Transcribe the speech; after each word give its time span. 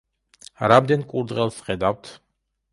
რამდენ 0.73 1.05
კურდღელს 1.13 1.63
ხედავთ? 1.69 2.13